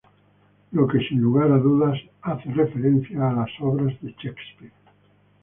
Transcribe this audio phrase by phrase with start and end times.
[0.71, 4.71] Lo que sin lugar a dudas hace referencia a las obras de Shakespeare.